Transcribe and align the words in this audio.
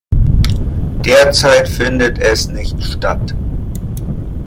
Derzeit 1.05 1.69
findet 1.69 2.17
es 2.17 2.47
nicht 2.47 2.81
statt. 2.83 3.35